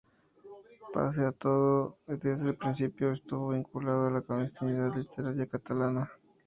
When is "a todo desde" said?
1.27-2.47